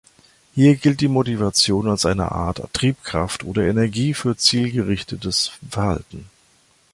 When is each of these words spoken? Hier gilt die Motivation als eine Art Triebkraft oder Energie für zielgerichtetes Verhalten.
Hier 0.55 0.77
gilt 0.77 0.99
die 0.99 1.07
Motivation 1.07 1.87
als 1.87 2.07
eine 2.07 2.31
Art 2.31 2.67
Triebkraft 2.73 3.43
oder 3.43 3.67
Energie 3.67 4.15
für 4.15 4.35
zielgerichtetes 4.35 5.51
Verhalten. 5.69 6.25